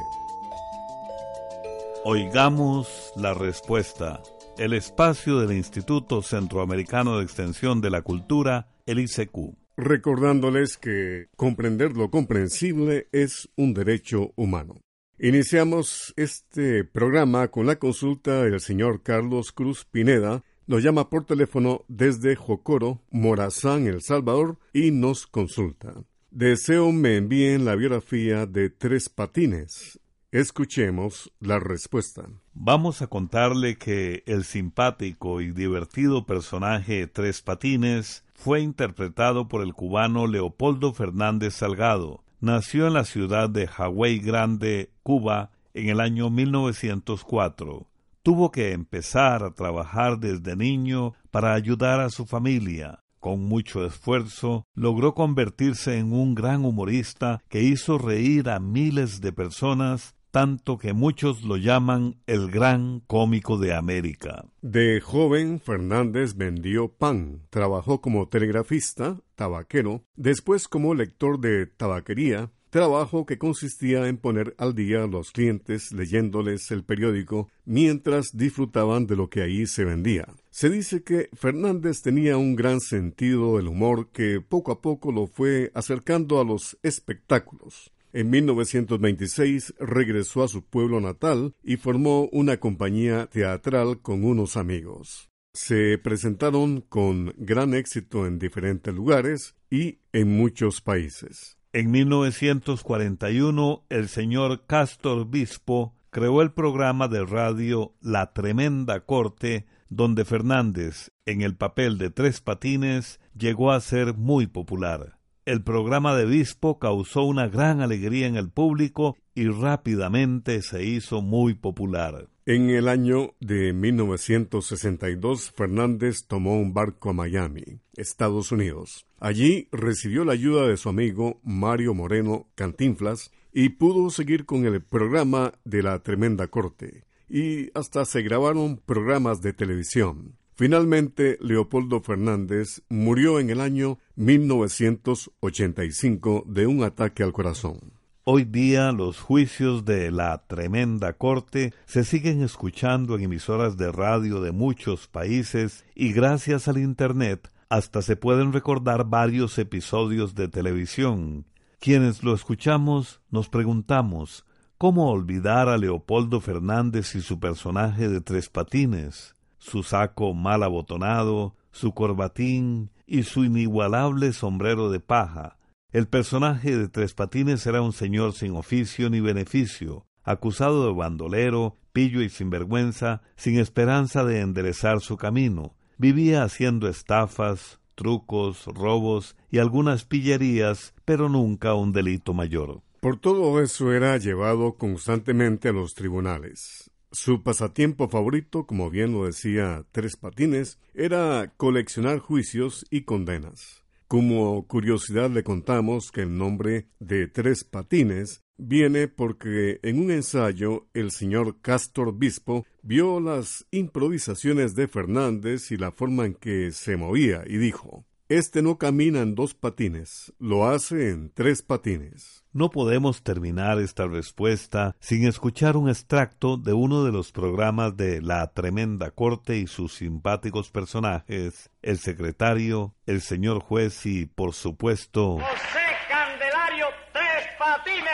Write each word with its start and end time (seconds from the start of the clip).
Oigamos 2.04 3.10
la 3.16 3.34
respuesta, 3.34 4.22
el 4.58 4.74
espacio 4.74 5.40
del 5.40 5.56
Instituto 5.56 6.22
Centroamericano 6.22 7.18
de 7.18 7.24
Extensión 7.24 7.80
de 7.80 7.90
la 7.90 8.02
Cultura, 8.02 8.68
el 8.86 9.00
ICQ. 9.00 9.65
Recordándoles 9.76 10.78
que 10.78 11.28
comprender 11.36 11.96
lo 11.96 12.10
comprensible 12.10 13.08
es 13.12 13.50
un 13.56 13.74
derecho 13.74 14.32
humano. 14.34 14.80
Iniciamos 15.18 16.14
este 16.16 16.84
programa 16.84 17.48
con 17.48 17.66
la 17.66 17.76
consulta 17.76 18.44
del 18.44 18.60
señor 18.60 19.02
Carlos 19.02 19.52
Cruz 19.52 19.84
Pineda, 19.84 20.42
nos 20.66 20.82
llama 20.82 21.10
por 21.10 21.26
teléfono 21.26 21.84
desde 21.88 22.36
Jocoro, 22.36 23.02
Morazán, 23.10 23.86
El 23.86 24.00
Salvador, 24.00 24.58
y 24.72 24.92
nos 24.92 25.26
consulta. 25.26 25.94
Deseo 26.30 26.90
me 26.90 27.16
envíen 27.16 27.66
la 27.66 27.76
biografía 27.76 28.46
de 28.46 28.70
Tres 28.70 29.10
Patines. 29.10 30.00
Escuchemos 30.32 31.32
la 31.38 31.58
respuesta. 31.58 32.28
Vamos 32.52 33.00
a 33.00 33.06
contarle 33.06 33.76
que 33.76 34.22
el 34.26 34.44
simpático 34.44 35.40
y 35.40 35.52
divertido 35.52 36.26
personaje 36.26 37.06
Tres 37.06 37.42
Patines 37.42 38.25
fue 38.36 38.60
interpretado 38.60 39.48
por 39.48 39.62
el 39.62 39.74
cubano 39.74 40.26
Leopoldo 40.26 40.92
Fernández 40.92 41.54
Salgado. 41.54 42.22
Nació 42.40 42.86
en 42.86 42.94
la 42.94 43.04
ciudad 43.04 43.50
de 43.50 43.66
Hawái 43.66 44.18
Grande, 44.20 44.90
Cuba, 45.02 45.50
en 45.74 45.88
el 45.88 46.00
año 46.00 46.30
1904 46.30 47.86
tuvo 48.26 48.50
que 48.50 48.72
empezar 48.72 49.44
a 49.44 49.52
trabajar 49.52 50.18
desde 50.18 50.56
niño 50.56 51.14
para 51.30 51.54
ayudar 51.54 52.00
a 52.00 52.10
su 52.10 52.26
familia. 52.26 53.04
Con 53.20 53.44
mucho 53.44 53.86
esfuerzo, 53.86 54.66
logró 54.74 55.14
convertirse 55.14 55.96
en 55.98 56.12
un 56.12 56.34
gran 56.34 56.64
humorista 56.64 57.40
que 57.48 57.62
hizo 57.62 57.98
reír 57.98 58.50
a 58.50 58.58
miles 58.58 59.20
de 59.20 59.32
personas, 59.32 60.15
tanto 60.36 60.76
que 60.76 60.92
muchos 60.92 61.44
lo 61.44 61.56
llaman 61.56 62.16
el 62.26 62.50
gran 62.50 63.00
cómico 63.06 63.56
de 63.56 63.72
América. 63.72 64.44
De 64.60 65.00
joven, 65.00 65.60
Fernández 65.60 66.36
vendió 66.36 66.88
pan, 66.88 67.40
trabajó 67.48 68.02
como 68.02 68.28
telegrafista, 68.28 69.18
tabaquero, 69.34 70.04
después 70.14 70.68
como 70.68 70.94
lector 70.94 71.40
de 71.40 71.64
tabaquería, 71.64 72.50
trabajo 72.68 73.24
que 73.24 73.38
consistía 73.38 74.08
en 74.08 74.18
poner 74.18 74.54
al 74.58 74.74
día 74.74 75.04
a 75.04 75.06
los 75.06 75.30
clientes 75.30 75.90
leyéndoles 75.92 76.70
el 76.70 76.84
periódico 76.84 77.48
mientras 77.64 78.26
disfrutaban 78.34 79.06
de 79.06 79.16
lo 79.16 79.30
que 79.30 79.40
ahí 79.40 79.66
se 79.66 79.86
vendía. 79.86 80.28
Se 80.50 80.68
dice 80.68 81.02
que 81.02 81.30
Fernández 81.32 82.02
tenía 82.02 82.36
un 82.36 82.56
gran 82.56 82.80
sentido 82.80 83.56
del 83.56 83.68
humor 83.68 84.10
que 84.12 84.42
poco 84.46 84.70
a 84.70 84.82
poco 84.82 85.12
lo 85.12 85.28
fue 85.28 85.70
acercando 85.72 86.38
a 86.38 86.44
los 86.44 86.76
espectáculos. 86.82 87.90
En 88.16 88.30
1926 88.30 89.74
regresó 89.78 90.42
a 90.42 90.48
su 90.48 90.64
pueblo 90.64 91.02
natal 91.02 91.52
y 91.62 91.76
formó 91.76 92.30
una 92.32 92.56
compañía 92.56 93.26
teatral 93.26 94.00
con 94.00 94.24
unos 94.24 94.56
amigos. 94.56 95.28
Se 95.52 95.98
presentaron 95.98 96.80
con 96.80 97.34
gran 97.36 97.74
éxito 97.74 98.26
en 98.26 98.38
diferentes 98.38 98.94
lugares 98.94 99.54
y 99.68 99.98
en 100.14 100.34
muchos 100.34 100.80
países. 100.80 101.58
En 101.74 101.90
1941, 101.90 103.84
el 103.90 104.08
señor 104.08 104.64
Castor 104.66 105.28
Bispo 105.28 105.94
creó 106.08 106.40
el 106.40 106.52
programa 106.52 107.08
de 107.08 107.22
radio 107.22 107.92
La 108.00 108.32
Tremenda 108.32 109.00
Corte, 109.00 109.66
donde 109.90 110.24
Fernández, 110.24 111.10
en 111.26 111.42
el 111.42 111.54
papel 111.54 111.98
de 111.98 112.08
Tres 112.08 112.40
Patines, 112.40 113.20
llegó 113.36 113.72
a 113.72 113.80
ser 113.82 114.14
muy 114.14 114.46
popular. 114.46 115.15
El 115.46 115.62
programa 115.62 116.16
de 116.16 116.26
Bispo 116.26 116.80
causó 116.80 117.22
una 117.22 117.46
gran 117.46 117.80
alegría 117.80 118.26
en 118.26 118.34
el 118.34 118.50
público 118.50 119.16
y 119.32 119.46
rápidamente 119.46 120.60
se 120.60 120.84
hizo 120.84 121.22
muy 121.22 121.54
popular. 121.54 122.28
En 122.46 122.68
el 122.68 122.88
año 122.88 123.30
de 123.38 123.72
1962, 123.72 125.52
Fernández 125.52 126.26
tomó 126.26 126.58
un 126.58 126.74
barco 126.74 127.10
a 127.10 127.12
Miami, 127.12 127.78
Estados 127.94 128.50
Unidos. 128.50 129.06
Allí 129.20 129.68
recibió 129.70 130.24
la 130.24 130.32
ayuda 130.32 130.66
de 130.66 130.76
su 130.76 130.88
amigo 130.88 131.38
Mario 131.44 131.94
Moreno 131.94 132.48
Cantinflas 132.56 133.30
y 133.52 133.68
pudo 133.68 134.10
seguir 134.10 134.46
con 134.46 134.66
el 134.66 134.82
programa 134.82 135.52
de 135.64 135.84
la 135.84 136.00
Tremenda 136.02 136.48
Corte, 136.48 137.04
y 137.28 137.70
hasta 137.78 138.04
se 138.04 138.22
grabaron 138.22 138.82
programas 138.84 139.42
de 139.42 139.52
televisión. 139.52 140.36
Finalmente, 140.56 141.38
Leopoldo 141.42 142.00
Fernández 142.00 142.80
murió 142.88 143.38
en 143.40 143.50
el 143.50 143.60
año 143.60 143.98
1985 144.14 146.44
de 146.46 146.66
un 146.66 146.82
ataque 146.82 147.22
al 147.22 147.34
corazón. 147.34 147.92
Hoy 148.24 148.44
día 148.44 148.90
los 148.92 149.20
juicios 149.20 149.84
de 149.84 150.10
la 150.10 150.46
tremenda 150.46 151.12
corte 151.12 151.74
se 151.84 152.04
siguen 152.04 152.42
escuchando 152.42 153.16
en 153.16 153.24
emisoras 153.24 153.76
de 153.76 153.92
radio 153.92 154.40
de 154.40 154.52
muchos 154.52 155.08
países 155.08 155.84
y 155.94 156.14
gracias 156.14 156.68
al 156.68 156.78
Internet 156.78 157.52
hasta 157.68 158.00
se 158.00 158.16
pueden 158.16 158.54
recordar 158.54 159.04
varios 159.04 159.58
episodios 159.58 160.34
de 160.34 160.48
televisión. 160.48 161.44
Quienes 161.80 162.22
lo 162.22 162.34
escuchamos 162.34 163.20
nos 163.30 163.50
preguntamos 163.50 164.46
¿Cómo 164.78 165.10
olvidar 165.10 165.68
a 165.68 165.76
Leopoldo 165.78 166.40
Fernández 166.40 167.14
y 167.14 167.20
su 167.20 167.40
personaje 167.40 168.08
de 168.08 168.20
tres 168.20 168.50
patines? 168.50 169.35
Su 169.68 169.82
saco 169.82 170.32
mal 170.32 170.62
abotonado, 170.62 171.56
su 171.72 171.92
corbatín 171.92 172.92
y 173.04 173.24
su 173.24 173.44
inigualable 173.44 174.32
sombrero 174.32 174.90
de 174.90 175.00
paja, 175.00 175.58
El 175.92 176.06
personaje 176.06 176.78
de 176.78 176.88
Tres 176.88 177.14
Patines 177.14 177.66
era 177.66 177.82
un 177.82 177.92
señor 177.92 178.32
sin 178.32 178.54
oficio 178.54 179.10
ni 179.10 179.18
beneficio, 179.18 180.06
acusado 180.22 180.86
de 180.86 180.94
bandolero, 180.94 181.78
pillo 181.92 182.22
y 182.22 182.28
sinvergüenza, 182.28 183.22
sin 183.34 183.58
esperanza 183.58 184.24
de 184.24 184.40
enderezar 184.40 185.00
su 185.00 185.16
camino. 185.16 185.74
Vivía 185.98 186.44
haciendo 186.44 186.88
estafas, 186.88 187.80
trucos, 187.96 188.66
robos 188.66 189.34
y 189.50 189.58
algunas 189.58 190.04
pillerías, 190.04 190.94
pero 191.04 191.28
nunca 191.28 191.74
un 191.74 191.90
delito 191.90 192.34
mayor. 192.34 192.82
Por 193.00 193.18
todo 193.18 193.60
eso 193.60 193.92
era 193.92 194.16
llevado 194.16 194.76
constantemente 194.76 195.70
a 195.70 195.72
los 195.72 195.94
tribunales. 195.94 196.85
Su 197.16 197.42
pasatiempo 197.42 198.10
favorito, 198.10 198.66
como 198.66 198.90
bien 198.90 199.12
lo 199.12 199.24
decía 199.24 199.86
Tres 199.90 200.18
Patines, 200.18 200.78
era 200.92 201.50
coleccionar 201.56 202.18
juicios 202.18 202.84
y 202.90 203.04
condenas. 203.04 203.82
Como 204.06 204.66
curiosidad 204.66 205.30
le 205.30 205.42
contamos 205.42 206.12
que 206.12 206.20
el 206.20 206.36
nombre 206.36 206.88
de 207.00 207.26
Tres 207.26 207.64
Patines 207.64 208.42
viene 208.58 209.08
porque 209.08 209.80
en 209.82 209.98
un 209.98 210.10
ensayo 210.10 210.88
el 210.92 211.10
señor 211.10 211.62
Castor 211.62 212.14
Bispo 212.18 212.66
vio 212.82 213.18
las 213.18 213.66
improvisaciones 213.70 214.74
de 214.74 214.86
Fernández 214.86 215.70
y 215.70 215.78
la 215.78 215.92
forma 215.92 216.26
en 216.26 216.34
que 216.34 216.70
se 216.70 216.98
movía 216.98 217.44
y 217.46 217.56
dijo 217.56 218.04
este 218.28 218.60
no 218.60 218.76
camina 218.76 219.20
en 219.20 219.34
dos 219.34 219.54
patines, 219.54 220.32
lo 220.38 220.66
hace 220.66 221.10
en 221.10 221.30
tres 221.32 221.62
patines. 221.62 222.44
No 222.52 222.70
podemos 222.70 223.22
terminar 223.22 223.78
esta 223.78 224.06
respuesta 224.06 224.96
sin 224.98 225.26
escuchar 225.26 225.76
un 225.76 225.88
extracto 225.88 226.56
de 226.56 226.72
uno 226.72 227.04
de 227.04 227.12
los 227.12 227.30
programas 227.30 227.96
de 227.96 228.20
La 228.22 228.52
Tremenda 228.52 229.10
Corte 229.10 229.58
y 229.58 229.66
sus 229.66 229.94
simpáticos 229.94 230.70
personajes, 230.70 231.70
el 231.82 231.98
secretario, 231.98 232.94
el 233.06 233.20
señor 233.20 233.60
juez 233.60 234.06
y, 234.06 234.26
por 234.26 234.54
supuesto... 234.54 235.34
José 235.34 235.86
Candelario 236.08 236.86
Tres 237.12 237.46
Patines. 237.58 238.06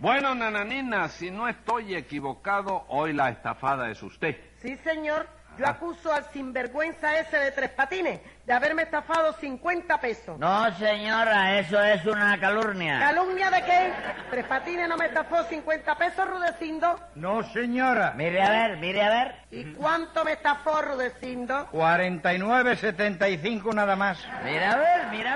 Bueno, 0.00 0.34
nananina, 0.34 1.08
si 1.08 1.30
no 1.30 1.48
estoy 1.48 1.94
equivocado, 1.94 2.84
hoy 2.88 3.14
la 3.14 3.30
estafada 3.30 3.90
es 3.90 4.02
usted. 4.02 4.36
Sí, 4.60 4.76
señor. 4.84 5.35
Yo 5.58 5.66
acuso 5.66 6.12
al 6.12 6.24
sinvergüenza 6.32 7.18
ese 7.18 7.38
de 7.38 7.50
tres 7.50 7.70
patines 7.70 8.20
de 8.44 8.52
haberme 8.52 8.82
estafado 8.82 9.32
50 9.32 10.00
pesos. 10.00 10.38
No, 10.38 10.72
señora, 10.76 11.58
eso 11.58 11.82
es 11.82 12.04
una 12.04 12.38
calumnia. 12.38 12.98
¿Calumnia 13.00 13.50
de 13.50 13.62
qué? 13.64 13.92
Tres 14.30 14.44
patines 14.44 14.88
no 14.88 14.96
me 14.96 15.06
estafó 15.06 15.42
50 15.44 15.94
pesos, 15.96 16.28
Rudecindo. 16.28 17.00
No, 17.14 17.42
señora. 17.52 18.12
Mire 18.16 18.42
a 18.42 18.50
ver, 18.50 18.76
mire 18.76 19.02
a 19.02 19.08
ver. 19.08 19.34
¿Y 19.50 19.72
cuánto 19.72 20.24
me 20.24 20.32
estafó, 20.32 20.82
Rudecindo? 20.82 21.68
49.75 21.72 23.74
nada 23.74 23.96
más. 23.96 24.18
Mira 24.44 24.72
a 24.72 24.76
ver, 24.76 25.06
mira 25.10 25.32
a 25.32 25.35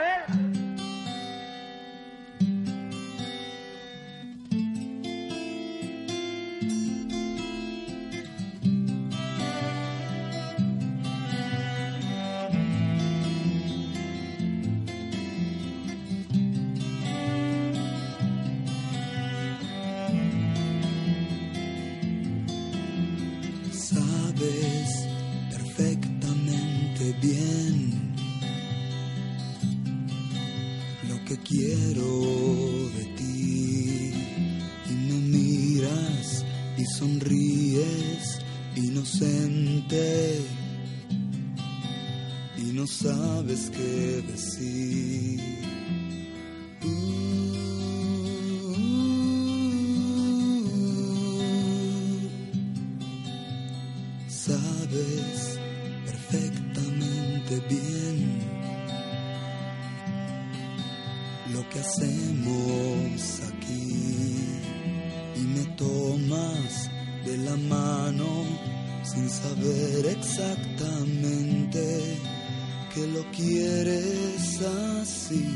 Perfectamente 56.04 57.60
bien 57.68 58.40
lo 61.52 61.68
que 61.68 61.78
hacemos 61.78 63.40
aquí 63.54 64.58
y 65.36 65.40
me 65.40 65.64
tomas 65.76 66.90
de 67.24 67.38
la 67.38 67.56
mano 67.56 68.44
sin 69.04 69.30
saber 69.30 70.06
exactamente 70.06 72.18
que 72.92 73.06
lo 73.06 73.22
quieres 73.30 74.60
así. 74.60 75.46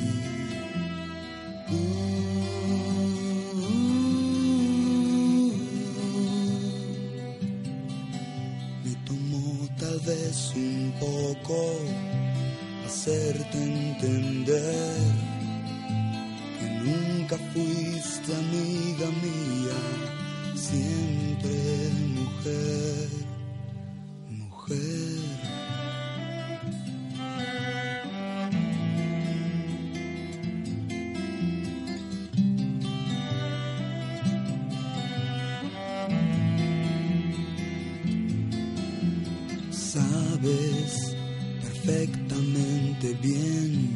Sabes 40.44 41.16
perfectamente 41.62 43.14
bien 43.22 43.94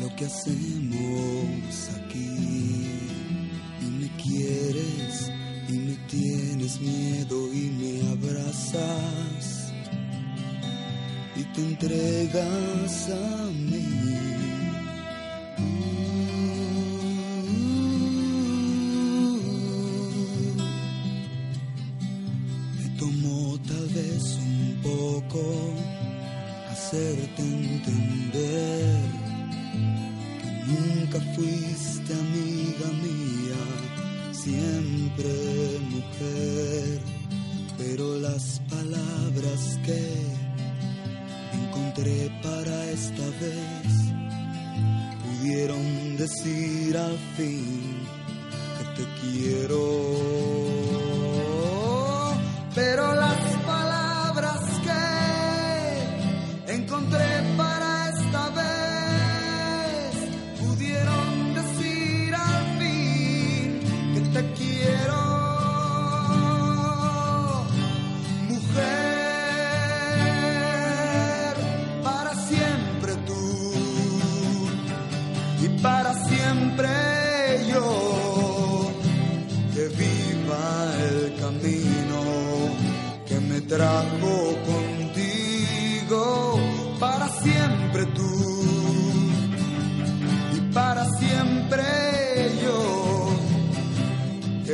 lo 0.00 0.08
que 0.16 0.24
hacemos 0.24 1.90
aquí 2.00 2.88
y 3.82 3.84
me 3.84 4.08
quieres 4.22 5.30
y 5.68 5.72
me 5.72 5.96
tienes 6.08 6.80
miedo 6.80 7.52
y 7.52 7.70
me 7.78 8.10
abrazas 8.12 9.70
y 11.36 11.44
te 11.52 11.60
entregas 11.60 13.10
a 13.10 13.50
mí. 13.52 13.65
Que 39.84 40.26
encontré 41.54 42.30
para 42.42 42.90
esta 42.90 43.24
vez 43.40 44.12
pudieron 45.22 46.16
decir 46.18 46.96
al 46.96 47.16
fin 47.36 48.06
que 48.78 49.02
te 49.02 49.08
quiero. 49.20 50.55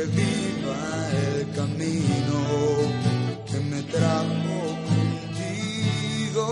viva 0.05 1.09
el 1.11 1.51
camino 1.55 2.39
que 3.49 3.59
me 3.59 3.81
trajo 3.83 4.77
contigo. 4.87 6.47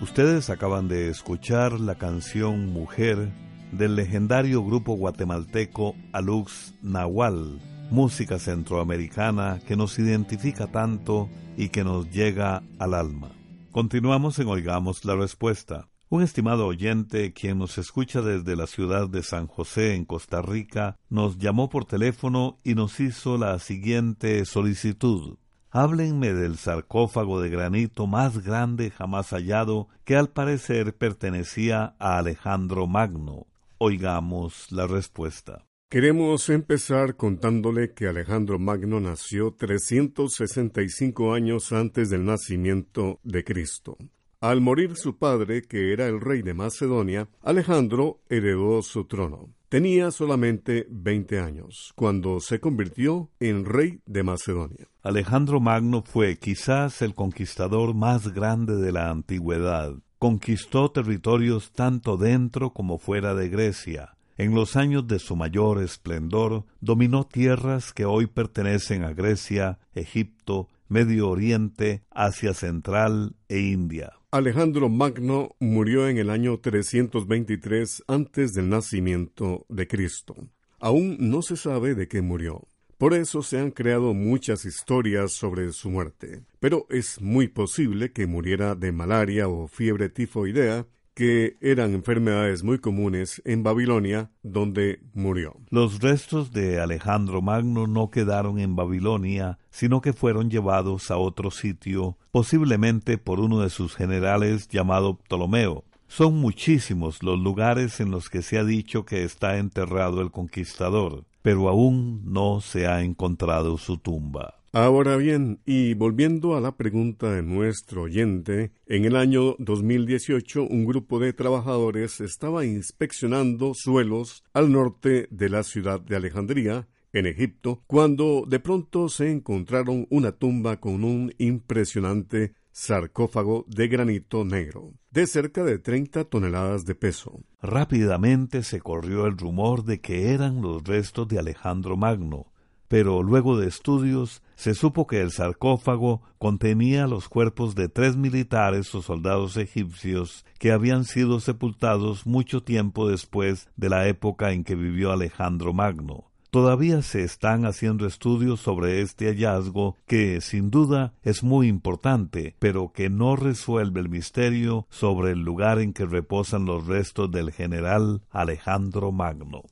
Ustedes 0.00 0.50
acaban 0.50 0.88
de 0.88 1.08
escuchar 1.08 1.80
la 1.80 1.94
canción 1.94 2.66
Mujer 2.72 3.32
del 3.72 3.96
legendario 3.96 4.62
grupo 4.62 4.94
guatemalteco 4.94 5.94
Alux 6.12 6.74
Nahual, 6.82 7.60
música 7.90 8.38
centroamericana 8.38 9.60
que 9.66 9.76
nos 9.76 9.98
identifica 9.98 10.66
tanto 10.66 11.28
y 11.56 11.70
que 11.70 11.84
nos 11.84 12.10
llega 12.10 12.62
al 12.78 12.94
alma. 12.94 13.30
Continuamos 13.70 14.38
en 14.38 14.48
Oigamos 14.48 15.04
la 15.04 15.16
Respuesta. 15.16 15.91
Un 16.12 16.22
estimado 16.22 16.66
oyente, 16.66 17.32
quien 17.32 17.56
nos 17.56 17.78
escucha 17.78 18.20
desde 18.20 18.54
la 18.54 18.66
ciudad 18.66 19.08
de 19.08 19.22
San 19.22 19.46
José, 19.46 19.94
en 19.94 20.04
Costa 20.04 20.42
Rica, 20.42 20.98
nos 21.08 21.38
llamó 21.38 21.70
por 21.70 21.86
teléfono 21.86 22.58
y 22.62 22.74
nos 22.74 23.00
hizo 23.00 23.38
la 23.38 23.58
siguiente 23.58 24.44
solicitud. 24.44 25.38
Háblenme 25.70 26.34
del 26.34 26.58
sarcófago 26.58 27.40
de 27.40 27.48
granito 27.48 28.06
más 28.06 28.44
grande 28.44 28.90
jamás 28.90 29.30
hallado 29.30 29.88
que 30.04 30.14
al 30.14 30.28
parecer 30.28 30.94
pertenecía 30.94 31.96
a 31.98 32.18
Alejandro 32.18 32.86
Magno. 32.86 33.46
Oigamos 33.78 34.70
la 34.70 34.86
respuesta. 34.86 35.64
Queremos 35.88 36.50
empezar 36.50 37.16
contándole 37.16 37.94
que 37.94 38.06
Alejandro 38.06 38.58
Magno 38.58 39.00
nació 39.00 39.54
365 39.54 41.32
años 41.32 41.72
antes 41.72 42.10
del 42.10 42.26
nacimiento 42.26 43.18
de 43.22 43.44
Cristo. 43.44 43.96
Al 44.42 44.60
morir 44.60 44.96
su 44.96 45.18
padre, 45.18 45.62
que 45.62 45.92
era 45.92 46.08
el 46.08 46.20
rey 46.20 46.42
de 46.42 46.52
Macedonia, 46.52 47.28
Alejandro 47.42 48.22
heredó 48.28 48.82
su 48.82 49.04
trono. 49.04 49.50
Tenía 49.68 50.10
solamente 50.10 50.88
20 50.90 51.38
años 51.38 51.92
cuando 51.94 52.40
se 52.40 52.58
convirtió 52.58 53.30
en 53.38 53.64
rey 53.64 54.00
de 54.04 54.24
Macedonia. 54.24 54.88
Alejandro 55.04 55.60
Magno 55.60 56.02
fue 56.02 56.38
quizás 56.38 57.02
el 57.02 57.14
conquistador 57.14 57.94
más 57.94 58.34
grande 58.34 58.74
de 58.74 58.90
la 58.90 59.10
antigüedad. 59.10 59.94
Conquistó 60.18 60.90
territorios 60.90 61.70
tanto 61.70 62.16
dentro 62.16 62.72
como 62.72 62.98
fuera 62.98 63.36
de 63.36 63.48
Grecia. 63.48 64.16
En 64.38 64.56
los 64.56 64.74
años 64.74 65.06
de 65.06 65.20
su 65.20 65.36
mayor 65.36 65.80
esplendor, 65.80 66.64
dominó 66.80 67.28
tierras 67.28 67.92
que 67.92 68.06
hoy 68.06 68.26
pertenecen 68.26 69.04
a 69.04 69.12
Grecia, 69.12 69.78
Egipto, 69.94 70.66
Medio 70.88 71.28
Oriente, 71.28 72.02
Asia 72.10 72.54
Central 72.54 73.36
e 73.48 73.60
India. 73.60 74.14
Alejandro 74.34 74.88
Magno 74.88 75.56
murió 75.60 76.08
en 76.08 76.16
el 76.16 76.30
año 76.30 76.58
323 76.58 78.04
antes 78.08 78.54
del 78.54 78.70
nacimiento 78.70 79.66
de 79.68 79.86
Cristo. 79.86 80.34
Aún 80.80 81.18
no 81.20 81.42
se 81.42 81.54
sabe 81.54 81.94
de 81.94 82.08
qué 82.08 82.22
murió. 82.22 82.66
Por 82.96 83.12
eso 83.12 83.42
se 83.42 83.58
han 83.58 83.70
creado 83.70 84.14
muchas 84.14 84.64
historias 84.64 85.32
sobre 85.32 85.70
su 85.74 85.90
muerte. 85.90 86.44
Pero 86.60 86.86
es 86.88 87.20
muy 87.20 87.48
posible 87.48 88.12
que 88.12 88.26
muriera 88.26 88.74
de 88.74 88.90
malaria 88.90 89.48
o 89.48 89.68
fiebre 89.68 90.08
tifoidea 90.08 90.86
que 91.14 91.56
eran 91.60 91.94
enfermedades 91.94 92.64
muy 92.64 92.78
comunes 92.78 93.42
en 93.44 93.62
Babilonia, 93.62 94.30
donde 94.42 95.00
murió. 95.14 95.56
Los 95.70 96.00
restos 96.00 96.52
de 96.52 96.80
Alejandro 96.80 97.42
Magno 97.42 97.86
no 97.86 98.10
quedaron 98.10 98.58
en 98.58 98.76
Babilonia, 98.76 99.58
sino 99.70 100.00
que 100.00 100.12
fueron 100.12 100.50
llevados 100.50 101.10
a 101.10 101.18
otro 101.18 101.50
sitio, 101.50 102.16
posiblemente 102.30 103.18
por 103.18 103.40
uno 103.40 103.60
de 103.60 103.70
sus 103.70 103.94
generales 103.94 104.68
llamado 104.68 105.18
Ptolomeo. 105.18 105.84
Son 106.08 106.36
muchísimos 106.36 107.22
los 107.22 107.38
lugares 107.38 108.00
en 108.00 108.10
los 108.10 108.28
que 108.28 108.42
se 108.42 108.58
ha 108.58 108.64
dicho 108.64 109.06
que 109.06 109.24
está 109.24 109.56
enterrado 109.58 110.20
el 110.20 110.30
conquistador, 110.30 111.24
pero 111.40 111.68
aún 111.68 112.22
no 112.24 112.60
se 112.60 112.86
ha 112.86 113.02
encontrado 113.02 113.78
su 113.78 113.96
tumba. 113.98 114.61
Ahora 114.74 115.18
bien, 115.18 115.60
y 115.66 115.92
volviendo 115.92 116.56
a 116.56 116.60
la 116.62 116.78
pregunta 116.78 117.30
de 117.30 117.42
nuestro 117.42 118.04
oyente, 118.04 118.72
en 118.86 119.04
el 119.04 119.16
año 119.16 119.54
2018 119.58 120.62
un 120.62 120.86
grupo 120.86 121.18
de 121.18 121.34
trabajadores 121.34 122.22
estaba 122.22 122.64
inspeccionando 122.64 123.74
suelos 123.74 124.44
al 124.54 124.72
norte 124.72 125.28
de 125.30 125.50
la 125.50 125.62
ciudad 125.62 126.00
de 126.00 126.16
Alejandría, 126.16 126.88
en 127.12 127.26
Egipto, 127.26 127.82
cuando 127.86 128.44
de 128.48 128.60
pronto 128.60 129.10
se 129.10 129.30
encontraron 129.30 130.06
una 130.08 130.32
tumba 130.32 130.80
con 130.80 131.04
un 131.04 131.34
impresionante 131.36 132.54
sarcófago 132.70 133.66
de 133.68 133.88
granito 133.88 134.42
negro, 134.46 134.94
de 135.10 135.26
cerca 135.26 135.64
de 135.64 135.80
30 135.80 136.24
toneladas 136.24 136.86
de 136.86 136.94
peso. 136.94 137.44
Rápidamente 137.60 138.62
se 138.62 138.80
corrió 138.80 139.26
el 139.26 139.36
rumor 139.36 139.84
de 139.84 140.00
que 140.00 140.30
eran 140.32 140.62
los 140.62 140.82
restos 140.82 141.28
de 141.28 141.38
Alejandro 141.38 141.98
Magno, 141.98 142.46
pero 142.88 143.22
luego 143.22 143.58
de 143.58 143.68
estudios 143.68 144.42
se 144.62 144.74
supo 144.74 145.08
que 145.08 145.20
el 145.20 145.32
sarcófago 145.32 146.22
contenía 146.38 147.08
los 147.08 147.28
cuerpos 147.28 147.74
de 147.74 147.88
tres 147.88 148.14
militares 148.14 148.94
o 148.94 149.02
soldados 149.02 149.56
egipcios 149.56 150.44
que 150.60 150.70
habían 150.70 151.04
sido 151.04 151.40
sepultados 151.40 152.26
mucho 152.26 152.62
tiempo 152.62 153.08
después 153.08 153.68
de 153.74 153.88
la 153.88 154.06
época 154.06 154.52
en 154.52 154.62
que 154.62 154.76
vivió 154.76 155.10
Alejandro 155.10 155.72
Magno. 155.72 156.30
Todavía 156.50 157.02
se 157.02 157.24
están 157.24 157.66
haciendo 157.66 158.06
estudios 158.06 158.60
sobre 158.60 159.00
este 159.00 159.26
hallazgo 159.26 159.96
que 160.06 160.40
sin 160.40 160.70
duda 160.70 161.12
es 161.24 161.42
muy 161.42 161.66
importante, 161.66 162.54
pero 162.60 162.92
que 162.92 163.10
no 163.10 163.34
resuelve 163.34 163.98
el 163.98 164.10
misterio 164.10 164.86
sobre 164.90 165.32
el 165.32 165.40
lugar 165.40 165.80
en 165.80 165.92
que 165.92 166.06
reposan 166.06 166.66
los 166.66 166.86
restos 166.86 167.32
del 167.32 167.50
general 167.50 168.22
Alejandro 168.30 169.10
Magno. 169.10 169.64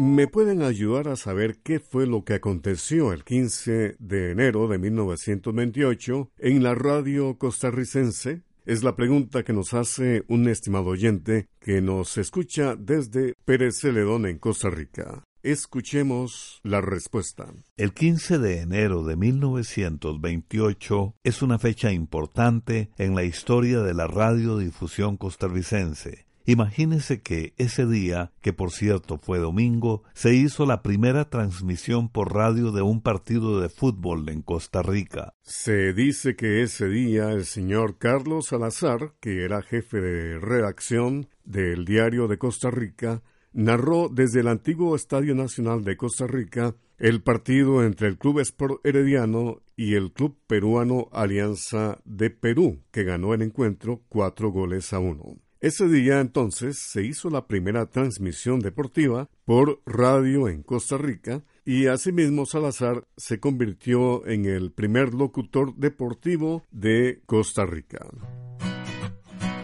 ¿Me 0.00 0.28
pueden 0.28 0.62
ayudar 0.62 1.08
a 1.08 1.16
saber 1.16 1.58
qué 1.62 1.78
fue 1.78 2.06
lo 2.06 2.24
que 2.24 2.32
aconteció 2.32 3.12
el 3.12 3.22
15 3.22 3.96
de 3.98 4.30
enero 4.30 4.66
de 4.66 4.78
1928 4.78 6.30
en 6.38 6.62
la 6.62 6.74
radio 6.74 7.36
costarricense? 7.36 8.40
Es 8.64 8.82
la 8.82 8.96
pregunta 8.96 9.42
que 9.42 9.52
nos 9.52 9.74
hace 9.74 10.24
un 10.26 10.48
estimado 10.48 10.86
oyente 10.86 11.48
que 11.60 11.82
nos 11.82 12.16
escucha 12.16 12.76
desde 12.76 13.34
Pérez 13.44 13.78
Celedón 13.78 14.24
en 14.24 14.38
Costa 14.38 14.70
Rica. 14.70 15.22
Escuchemos 15.42 16.60
la 16.62 16.80
respuesta. 16.80 17.52
El 17.76 17.92
15 17.92 18.38
de 18.38 18.60
enero 18.60 19.04
de 19.04 19.16
1928 19.16 21.14
es 21.22 21.42
una 21.42 21.58
fecha 21.58 21.92
importante 21.92 22.88
en 22.96 23.14
la 23.14 23.24
historia 23.24 23.82
de 23.82 23.92
la 23.92 24.06
radiodifusión 24.06 25.18
costarricense. 25.18 26.29
Imagínese 26.46 27.20
que 27.20 27.54
ese 27.58 27.86
día, 27.86 28.32
que 28.40 28.52
por 28.52 28.72
cierto 28.72 29.18
fue 29.18 29.38
domingo, 29.38 30.02
se 30.14 30.34
hizo 30.34 30.66
la 30.66 30.82
primera 30.82 31.28
transmisión 31.28 32.08
por 32.08 32.34
radio 32.34 32.72
de 32.72 32.82
un 32.82 33.02
partido 33.02 33.60
de 33.60 33.68
fútbol 33.68 34.28
en 34.28 34.42
Costa 34.42 34.82
Rica. 34.82 35.34
Se 35.42 35.92
dice 35.92 36.36
que 36.36 36.62
ese 36.62 36.88
día 36.88 37.30
el 37.30 37.44
señor 37.44 37.98
Carlos 37.98 38.46
Salazar, 38.46 39.14
que 39.20 39.44
era 39.44 39.62
jefe 39.62 40.00
de 40.00 40.38
redacción 40.38 41.28
del 41.44 41.84
diario 41.84 42.26
de 42.28 42.38
Costa 42.38 42.70
Rica, 42.70 43.22
narró 43.52 44.08
desde 44.08 44.40
el 44.40 44.48
antiguo 44.48 44.96
Estadio 44.96 45.34
Nacional 45.34 45.84
de 45.84 45.96
Costa 45.96 46.26
Rica 46.26 46.74
el 46.98 47.22
partido 47.22 47.82
entre 47.82 48.08
el 48.08 48.18
Club 48.18 48.40
Sport 48.40 48.84
Herediano 48.84 49.62
y 49.74 49.94
el 49.94 50.12
Club 50.12 50.36
Peruano 50.46 51.08
Alianza 51.12 51.98
de 52.04 52.28
Perú, 52.28 52.82
que 52.90 53.04
ganó 53.04 53.32
el 53.32 53.42
encuentro 53.42 54.02
cuatro 54.08 54.50
goles 54.50 54.92
a 54.92 54.98
uno. 54.98 55.38
Ese 55.60 55.88
día 55.88 56.20
entonces 56.20 56.78
se 56.78 57.04
hizo 57.04 57.28
la 57.28 57.46
primera 57.46 57.84
transmisión 57.84 58.60
deportiva 58.60 59.28
por 59.44 59.82
radio 59.84 60.48
en 60.48 60.62
Costa 60.62 60.96
Rica 60.96 61.42
y 61.66 61.86
asimismo 61.86 62.46
Salazar 62.46 63.06
se 63.18 63.40
convirtió 63.40 64.26
en 64.26 64.46
el 64.46 64.72
primer 64.72 65.12
locutor 65.12 65.74
deportivo 65.76 66.64
de 66.70 67.20
Costa 67.26 67.66
Rica. 67.66 68.06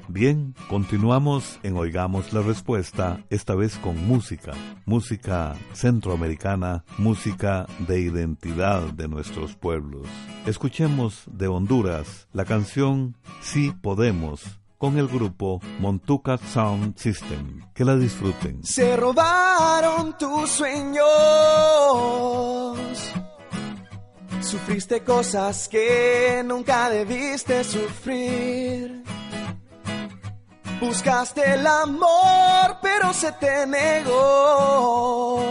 Bien, 0.06 0.54
continuamos 0.68 1.58
en 1.62 1.78
Oigamos 1.78 2.30
la 2.34 2.42
Respuesta, 2.42 3.24
esta 3.30 3.54
vez 3.54 3.78
con 3.78 4.06
música, 4.06 4.52
música 4.84 5.56
centroamericana, 5.72 6.84
música 6.98 7.66
de 7.88 8.00
identidad 8.00 8.82
de 8.92 9.08
nuestros 9.08 9.56
pueblos. 9.56 10.06
Escuchemos 10.44 11.24
de 11.32 11.48
Honduras 11.48 12.28
la 12.34 12.44
canción 12.44 13.16
Sí 13.40 13.72
Podemos 13.80 14.60
con 14.78 14.98
el 14.98 15.08
grupo 15.08 15.60
Montuca 15.78 16.38
Sound 16.38 16.96
System. 16.98 17.60
Que 17.74 17.84
la 17.84 17.96
disfruten. 17.96 18.62
Se 18.64 18.96
robaron 18.96 20.16
tus 20.18 20.50
sueños. 20.50 21.06
Sufriste 24.40 25.02
cosas 25.02 25.68
que 25.68 26.42
nunca 26.44 26.88
debiste 26.90 27.64
sufrir. 27.64 29.02
Buscaste 30.80 31.54
el 31.54 31.66
amor, 31.66 32.78
pero 32.82 33.12
se 33.12 33.32
te 33.32 33.66
negó. 33.66 35.42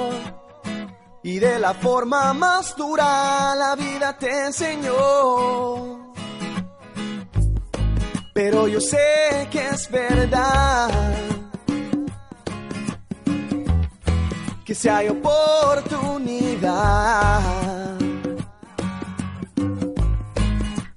Y 1.24 1.40
de 1.40 1.60
la 1.60 1.74
forma 1.74 2.34
más 2.34 2.76
dura 2.78 3.56
la 3.56 3.76
vida 3.76 4.18
te 4.18 4.46
enseñó 4.46 6.05
pero 8.36 8.68
yo 8.68 8.82
sé 8.82 9.48
que 9.50 9.66
es 9.66 9.90
verdad. 9.90 10.90
Que 14.66 14.76
si 14.76 14.90
hay 14.90 15.08
oportunidad, 15.08 15.80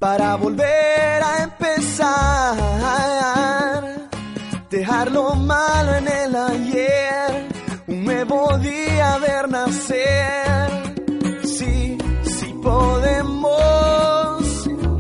para 0.01 0.35
volver 0.35 1.23
a 1.23 1.45
empezar. 1.45 2.57
Dejar 4.69 5.13
lo 5.13 5.37
malo 5.37 5.95
en 5.95 6.09
el 6.09 6.35
ayer, 6.35 7.47
un 7.87 8.05
nuevo 8.05 8.59
día 8.59 9.17
ver 9.19 9.49
nacer. 9.49 10.48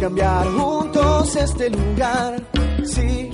Cambiar 0.09 0.47
juntos 0.57 1.37
este 1.37 1.69
lugar. 1.69 2.43
Sí, 2.83 3.31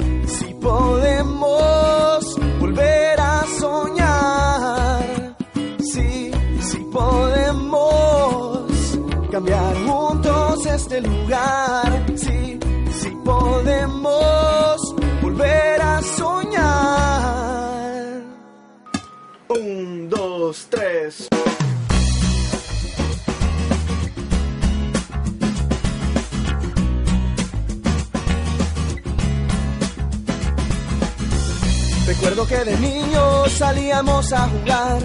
que 32.54 32.70
de 32.70 32.78
niños 32.78 33.52
salíamos 33.52 34.32
a 34.32 34.48
jugar. 34.48 34.98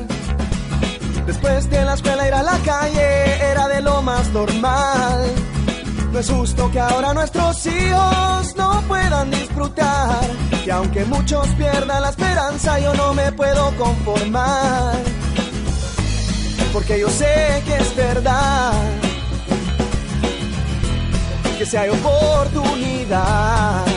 Después 1.25 1.70
de 1.70 1.86
la 1.86 1.94
escuela 1.96 2.27
ir 2.27 2.34
a 2.34 2.44
la 2.44 2.58
calle 2.60 3.51
era 3.51 3.68
de 3.68 3.82
lo 3.82 4.01
más 4.01 4.29
normal. 4.29 5.25
No 6.12 6.20
es 6.20 6.29
justo 6.29 6.70
que 6.72 6.79
ahora 6.79 7.13
nuestros 7.13 7.65
hijos 7.65 8.56
no 8.56 8.82
puedan 8.88 9.32
disfrutar. 9.32 10.22
Y 10.65 10.70
aunque 10.70 11.06
muchos 11.06 11.48
pierdan 11.56 12.03
la 12.03 12.10
esperanza, 12.10 12.79
yo 12.79 12.94
no 12.94 13.13
me 13.13 13.32
puedo 13.32 13.75
conformar. 13.77 14.96
Porque 16.74 17.00
yo 17.00 17.10
sé 17.10 17.63
que 17.65 17.75
es 17.77 17.96
verdad. 17.96 18.74
Que 21.58 21.65
si 21.65 21.77
hay 21.77 21.89
oportunidad 21.89 23.88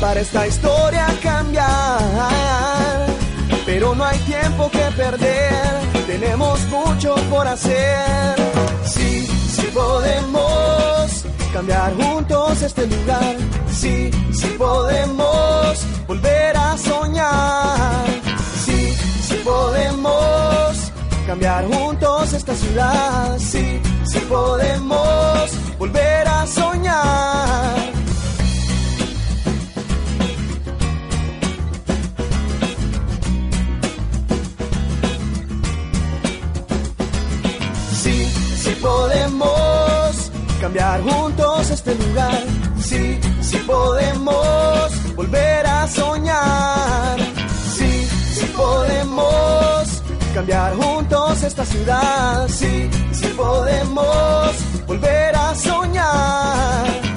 para 0.00 0.20
esta 0.20 0.46
historia 0.46 1.06
cambiar. 1.22 3.06
Pero 3.66 3.94
no 3.94 4.04
hay 4.04 4.18
tiempo 4.20 4.70
que 4.70 4.84
perder, 4.96 5.80
tenemos 6.06 6.58
mucho 6.68 7.14
por 7.28 7.46
hacer. 7.46 8.34
Sí, 8.84 9.26
sí 9.26 9.66
podemos 9.74 11.24
cambiar 11.52 11.94
juntos 11.94 12.62
este 12.62 12.86
lugar. 12.86 13.36
Sí, 13.70 14.10
sí 14.32 14.46
podemos 14.58 15.86
volver 16.06 16.56
a 16.56 16.76
soñar. 16.78 18.04
Sí, 18.64 18.94
sí 19.22 19.34
podemos 19.44 20.92
cambiar 21.26 21.66
juntos 21.66 22.32
esta 22.32 22.54
ciudad. 22.54 23.38
Sí, 23.38 23.80
sí 24.04 24.18
podemos 24.28 25.50
volver 25.78 26.26
a 26.26 26.46
soñar. 26.46 27.89
Podemos 39.40 40.30
cambiar 40.60 41.02
juntos 41.02 41.70
este 41.70 41.94
lugar. 41.94 42.42
Sí, 42.78 43.18
sí 43.40 43.56
podemos 43.66 45.14
volver 45.16 45.66
a 45.66 45.86
soñar. 45.88 47.18
Sí, 47.74 48.08
sí 48.34 48.46
podemos 48.56 50.02
cambiar 50.34 50.74
juntos 50.76 51.42
esta 51.42 51.64
ciudad. 51.64 52.48
Sí, 52.48 52.90
sí 53.12 53.28
podemos 53.36 54.50
volver 54.86 55.34
a 55.34 55.54
soñar. 55.54 57.09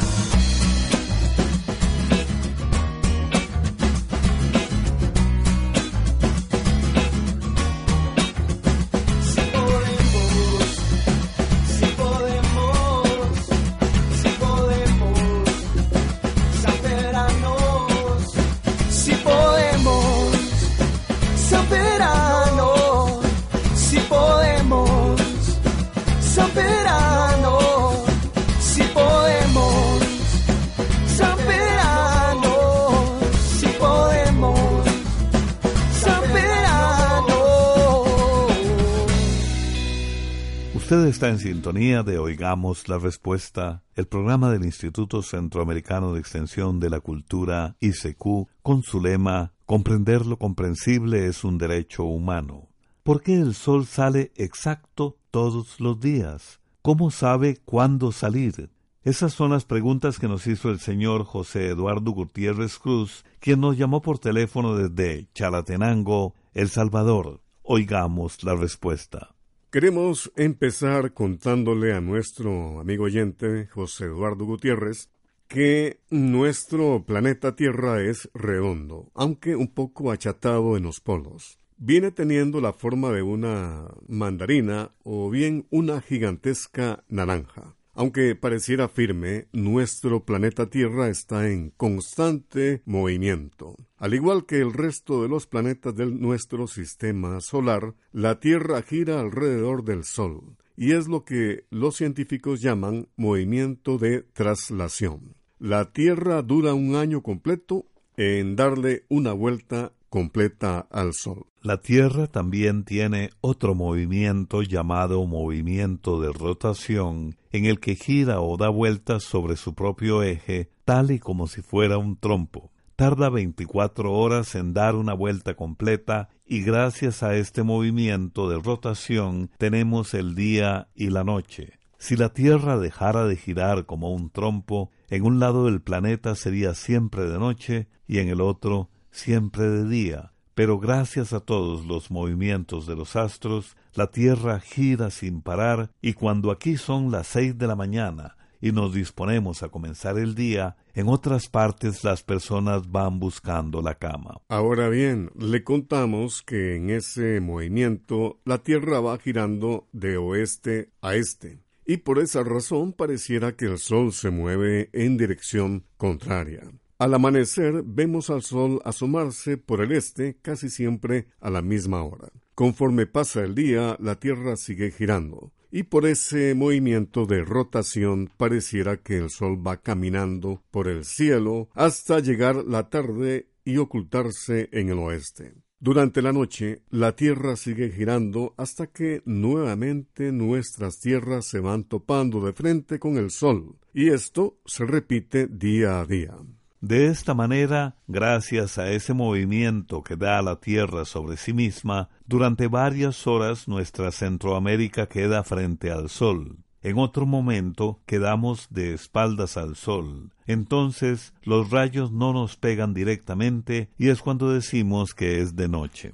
Usted 40.94 41.08
está 41.08 41.30
en 41.30 41.40
sintonía 41.40 42.04
de 42.04 42.20
Oigamos 42.20 42.88
la 42.88 43.00
Respuesta, 43.00 43.82
el 43.96 44.06
programa 44.06 44.52
del 44.52 44.64
Instituto 44.64 45.24
Centroamericano 45.24 46.14
de 46.14 46.20
Extensión 46.20 46.80
de 46.80 46.92
la 46.92 47.00
Cultura, 47.00 47.76
ICQ, 47.80 48.48
con 48.62 48.84
su 48.84 49.02
lema 49.02 49.54
Comprender 49.66 50.28
lo 50.28 50.38
comprensible 50.38 51.26
es 51.26 51.44
un 51.44 51.58
derecho 51.58 52.04
humano. 52.04 52.68
¿Por 53.02 53.24
qué 53.24 53.34
el 53.34 53.56
sol 53.56 53.88
sale 53.88 54.34
exacto 54.36 55.18
todos 55.32 55.80
los 55.80 56.00
días? 56.00 56.60
¿Cómo 56.84 57.10
sabe 57.10 57.58
cuándo 57.66 58.12
salir? 58.12 58.70
Esas 59.02 59.34
son 59.34 59.50
las 59.50 59.66
preguntas 59.66 60.20
que 60.20 60.28
nos 60.28 60.46
hizo 60.46 60.70
el 60.70 60.80
señor 60.80 61.24
José 61.24 61.70
Eduardo 61.70 62.12
Gutiérrez 62.12 62.78
Cruz, 62.78 63.26
quien 63.40 63.62
nos 63.62 63.80
llamó 63.80 64.04
por 64.04 64.20
teléfono 64.20 64.76
desde 64.76 65.28
Chalatenango, 65.34 66.36
El 66.54 66.70
Salvador. 66.70 67.42
Oigamos 67.64 68.44
la 68.44 68.54
respuesta. 68.54 69.33
Queremos 69.74 70.32
empezar 70.36 71.16
contándole 71.16 71.96
a 71.96 72.00
nuestro 72.00 72.80
amigo 72.80 73.06
oyente 73.06 73.66
José 73.74 74.06
Eduardo 74.06 74.46
Gutiérrez 74.46 75.10
que 75.48 76.00
nuestro 76.12 77.04
planeta 77.08 77.56
Tierra 77.56 78.00
es 78.04 78.30
redondo, 78.36 79.10
aunque 79.16 79.56
un 79.56 79.70
poco 79.70 80.12
achatado 80.12 80.78
en 80.78 80.84
los 80.84 81.00
polos. 81.00 81.58
Viene 81.78 82.12
teniendo 82.12 82.62
la 82.62 82.72
forma 82.72 83.10
de 83.14 83.24
una 83.24 83.88
mandarina 84.08 84.92
o 85.02 85.32
bien 85.32 85.66
una 85.72 86.02
gigantesca 86.02 87.04
naranja. 87.08 87.76
Aunque 87.96 88.36
pareciera 88.36 88.88
firme, 88.90 89.48
nuestro 89.54 90.26
planeta 90.26 90.68
Tierra 90.68 91.10
está 91.10 91.50
en 91.50 91.70
constante 91.70 92.82
movimiento. 92.86 93.76
Al 93.98 94.16
igual 94.16 94.48
que 94.48 94.60
el 94.60 94.74
resto 94.74 95.22
de 95.22 95.30
los 95.30 95.46
planetas 95.46 95.96
de 95.96 96.08
nuestro 96.08 96.68
sistema 96.68 97.40
solar, 97.40 97.94
la 98.12 98.40
Tierra 98.40 98.82
gira 98.82 99.20
alrededor 99.20 99.84
del 99.84 100.06
Sol, 100.06 100.58
y 100.76 100.94
es 100.94 101.08
lo 101.08 101.24
que 101.24 101.66
los 101.70 101.96
científicos 101.96 102.62
llaman 102.62 103.10
movimiento 103.16 104.00
de 104.00 104.24
traslación. 104.24 105.36
La 105.60 105.92
Tierra 105.92 106.42
dura 106.42 106.74
un 106.74 106.96
año 106.96 107.22
completo 107.22 107.86
en 108.18 108.56
darle 108.56 109.06
una 109.08 109.34
vuelta 109.34 109.94
completa 110.14 110.86
al 110.92 111.16
Sol. 111.16 111.48
La 111.64 111.82
Tierra 111.82 112.28
también 112.28 112.84
tiene 112.84 113.32
otro 113.42 113.74
movimiento 113.74 114.62
llamado 114.62 115.26
movimiento 115.26 116.22
de 116.22 116.32
rotación, 116.32 117.36
en 117.52 117.66
el 117.66 117.80
que 117.80 117.96
gira 117.96 118.40
o 118.40 118.56
da 118.56 118.70
vueltas 118.70 119.24
sobre 119.24 119.56
su 119.56 119.74
propio 119.74 120.22
eje, 120.22 120.70
tal 120.86 121.10
y 121.10 121.18
como 121.18 121.48
si 121.48 121.64
fuera 121.64 121.98
un 121.98 122.16
trompo. 122.16 122.72
Tarda 122.96 123.32
24 123.32 124.14
horas 124.14 124.54
en 124.54 124.76
dar 124.76 124.94
una 124.94 125.16
vuelta 125.16 125.56
completa 125.56 126.30
y 126.46 126.62
gracias 126.62 127.24
a 127.24 127.36
este 127.36 127.64
movimiento 127.64 128.48
de 128.48 128.60
rotación 128.60 129.50
tenemos 129.58 130.14
el 130.14 130.36
día 130.36 130.90
y 130.94 131.10
la 131.10 131.24
noche. 131.24 131.80
Si 131.98 132.16
la 132.18 132.30
Tierra 132.30 132.78
dejara 132.78 133.26
de 133.26 133.36
girar 133.36 133.88
como 133.88 134.14
un 134.14 134.30
trompo, 134.30 134.92
en 135.10 135.24
un 135.24 135.40
lado 135.40 135.66
del 135.66 135.82
planeta 135.82 136.36
sería 136.36 136.76
siempre 136.76 137.28
de 137.28 137.40
noche 137.40 137.88
y 138.08 138.20
en 138.20 138.28
el 138.28 138.42
otro 138.42 138.92
siempre 139.14 139.70
de 139.70 139.88
día, 139.88 140.34
pero 140.56 140.80
gracias 140.80 141.32
a 141.32 141.40
todos 141.40 141.86
los 141.86 142.12
movimientos 142.12 142.86
de 142.86 142.96
los 142.96 143.16
astros, 143.16 143.78
la 143.94 144.08
Tierra 144.08 144.60
gira 144.60 145.10
sin 145.10 145.42
parar 145.42 145.92
y 146.02 146.14
cuando 146.14 146.52
aquí 146.52 146.78
son 146.78 147.12
las 147.12 147.28
seis 147.28 147.58
de 147.58 147.68
la 147.68 147.76
mañana 147.76 148.36
y 148.60 148.72
nos 148.72 148.94
disponemos 148.94 149.62
a 149.62 149.70
comenzar 149.70 150.18
el 150.18 150.36
día, 150.36 150.78
en 150.94 151.10
otras 151.10 151.50
partes 151.50 152.04
las 152.04 152.24
personas 152.24 152.90
van 152.90 153.20
buscando 153.20 153.82
la 153.82 153.96
cama. 153.96 154.42
Ahora 154.48 154.88
bien, 154.90 155.32
le 155.38 155.64
contamos 155.64 156.42
que 156.42 156.78
en 156.78 156.90
ese 156.90 157.42
movimiento 157.42 158.40
la 158.46 158.60
Tierra 158.60 159.02
va 159.02 159.18
girando 159.18 159.90
de 159.92 160.18
oeste 160.18 160.92
a 161.02 161.16
este. 161.16 161.60
y 161.86 161.98
por 161.98 162.20
esa 162.20 162.44
razón 162.44 162.94
pareciera 162.94 163.58
que 163.58 163.66
el 163.66 163.78
Sol 163.78 164.14
se 164.14 164.30
mueve 164.30 164.90
en 164.94 165.18
dirección 165.18 165.86
contraria. 165.98 166.64
Al 167.04 167.14
amanecer 167.16 167.84
vemos 167.86 168.30
al 168.30 168.44
Sol 168.44 168.80
asomarse 168.86 169.58
por 169.58 169.82
el 169.82 169.92
este 169.92 170.38
casi 170.42 170.70
siempre 170.70 171.28
a 171.42 171.50
la 171.50 171.62
misma 171.62 172.02
hora. 172.02 172.30
Conforme 172.56 173.08
pasa 173.08 173.44
el 173.44 173.56
día, 173.56 173.98
la 174.00 174.22
Tierra 174.22 174.56
sigue 174.56 174.90
girando, 174.90 175.52
y 175.70 175.84
por 175.84 176.06
ese 176.06 176.56
movimiento 176.56 177.26
de 177.26 177.44
rotación 177.44 178.30
pareciera 178.38 178.96
que 178.96 179.18
el 179.18 179.30
Sol 179.32 179.68
va 179.68 179.82
caminando 179.82 180.64
por 180.72 180.88
el 180.88 181.04
cielo 181.04 181.68
hasta 181.74 182.22
llegar 182.22 182.64
la 182.64 182.90
tarde 182.90 183.50
y 183.66 183.76
ocultarse 183.80 184.70
en 184.72 184.88
el 184.88 185.00
oeste. 185.00 185.56
Durante 185.82 186.22
la 186.22 186.32
noche, 186.32 186.84
la 186.90 187.18
Tierra 187.18 187.58
sigue 187.58 187.92
girando 187.92 188.54
hasta 188.56 188.88
que 188.88 189.22
nuevamente 189.26 190.32
nuestras 190.32 191.02
tierras 191.02 191.48
se 191.48 191.60
van 191.60 191.84
topando 191.84 192.40
de 192.40 192.54
frente 192.54 192.98
con 192.98 193.18
el 193.18 193.30
Sol, 193.30 193.76
y 193.94 194.08
esto 194.08 194.62
se 194.64 194.86
repite 194.86 195.48
día 195.48 196.00
a 196.00 196.06
día. 196.06 196.38
De 196.84 197.08
esta 197.08 197.34
manera, 197.34 197.96
gracias 198.10 198.78
a 198.78 198.92
ese 198.92 199.14
movimiento 199.14 200.04
que 200.04 200.18
da 200.18 200.42
la 200.42 200.58
Tierra 200.58 201.06
sobre 201.06 201.38
sí 201.38 201.54
misma, 201.54 202.10
durante 202.28 202.68
varias 202.68 203.26
horas 203.26 203.70
nuestra 203.70 204.12
Centroamérica 204.12 205.08
queda 205.08 205.46
frente 205.46 205.92
al 205.92 206.10
Sol. 206.10 206.58
En 206.82 206.98
otro 206.98 207.26
momento 207.26 208.02
quedamos 208.06 208.68
de 208.70 208.94
espaldas 208.94 209.56
al 209.56 209.78
sol. 209.78 210.34
Entonces 210.46 211.34
los 211.44 211.70
rayos 211.70 212.12
no 212.12 212.34
nos 212.34 212.58
pegan 212.58 212.94
directamente 212.94 213.90
y 213.98 214.10
es 214.10 214.22
cuando 214.22 214.52
decimos 214.52 215.14
que 215.14 215.40
es 215.40 215.56
de 215.56 215.70
noche. 215.70 216.12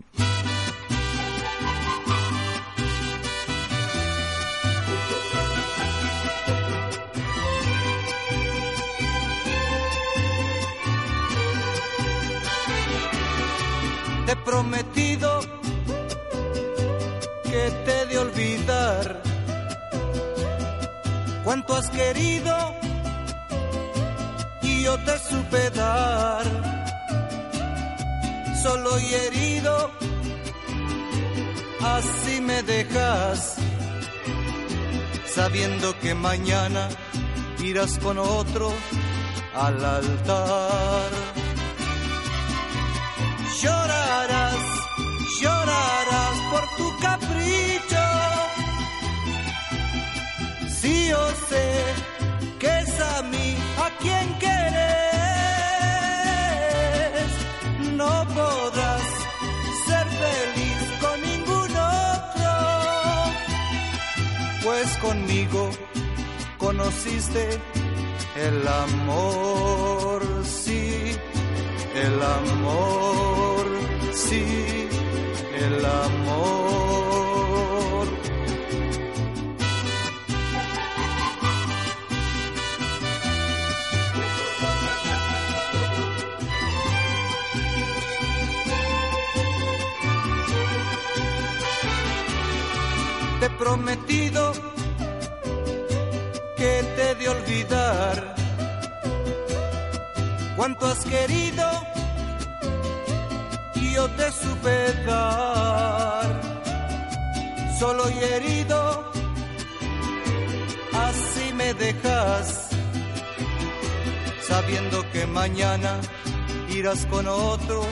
Te 14.30 14.34
he 14.34 14.46
prometido 14.46 15.40
que 17.46 17.72
te 17.84 18.06
de 18.06 18.18
olvidar 18.20 19.24
cuánto 21.44 21.76
has 21.76 21.90
querido 21.90 22.56
y 24.62 24.84
yo 24.84 25.00
te 25.04 25.18
supe 25.18 25.72
dar. 25.72 26.46
Solo 28.62 29.00
y 29.00 29.14
herido, 29.16 29.90
así 31.82 32.40
me 32.40 32.62
dejas, 32.62 33.56
sabiendo 35.26 35.98
que 36.02 36.14
mañana 36.14 36.88
irás 37.64 37.98
con 37.98 38.20
otro 38.20 38.72
al 39.56 39.84
altar. 39.84 41.39
Llorarás, 43.62 44.64
llorarás 45.42 46.38
por 46.52 46.64
tu 46.78 46.88
capricho. 47.00 48.06
Si 50.80 51.10
yo 51.10 51.22
sé 51.50 51.68
que 52.58 52.80
es 52.80 53.02
a 53.02 53.22
mí 53.24 53.58
a 53.86 53.90
quien 54.02 54.28
quieres, 54.40 54.80
no 57.98 58.26
podrás 58.38 59.04
ser 59.88 60.08
feliz 60.24 60.82
con 61.02 61.22
ningún 61.22 61.72
otro, 61.76 62.54
pues 64.64 64.88
conmigo 64.98 65.70
conociste 66.58 67.60
el 68.38 68.68
amor, 68.68 70.22
el 72.02 72.22
amor, 72.22 73.66
sí, 74.14 74.88
el 75.54 75.86
amor. 75.86 76.60
te 93.40 93.46
he 93.46 93.50
prometido 93.52 94.52
que 96.58 96.84
te 96.98 97.16
de 97.16 97.30
olvidar 97.30 98.29
cuánto 100.60 100.88
has 100.88 101.00
querido 101.06 101.66
yo 103.94 104.10
te 104.10 104.30
supe 104.30 104.94
dar 105.06 106.28
solo 107.80 108.04
y 108.10 108.18
herido 108.34 109.12
así 111.08 111.54
me 111.54 111.74
dejas 111.76 112.72
sabiendo 114.50 115.10
que 115.14 115.26
mañana 115.28 115.92
irás 116.70 117.06
con 117.06 117.26
otro 117.26 117.86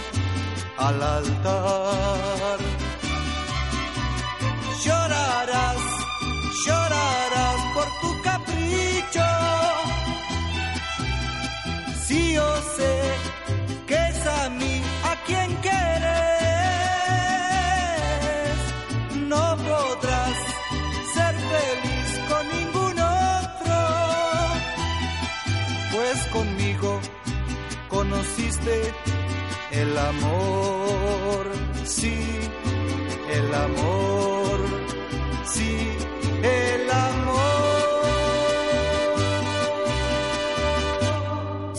al 0.77 1.01
altar 1.01 2.59
llorarás, 4.83 5.83
llorarás 6.65 7.59
por 7.73 7.87
tu 8.01 8.21
capricho. 8.21 9.46
Yo 12.17 12.49
sé 12.75 12.95
que 13.87 13.95
es 13.95 14.25
a 14.25 14.49
mí 14.49 14.81
a 15.03 15.13
quien 15.25 15.49
quieres, 15.65 16.17
no 19.33 19.45
podrás 19.69 20.37
ser 21.13 21.35
feliz 21.53 22.09
con 22.29 22.43
ningún 22.57 22.95
otro, 22.99 23.79
pues 25.93 26.17
conmigo 26.37 26.99
conociste 27.87 28.75
el 29.71 29.97
amor, 29.97 31.43
sí, 31.83 32.17
el 33.37 33.53
amor, 33.53 34.59
sí, 35.45 35.71
el 36.43 36.91
amor. 36.91 37.66